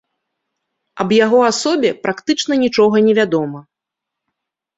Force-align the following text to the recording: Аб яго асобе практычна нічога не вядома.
Аб 1.03 1.09
яго 1.25 1.39
асобе 1.51 1.89
практычна 2.07 2.53
нічога 2.63 2.95
не 3.11 3.15
вядома. 3.19 3.59